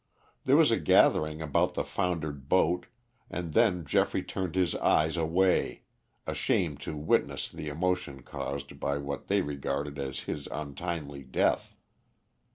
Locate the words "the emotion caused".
7.51-8.79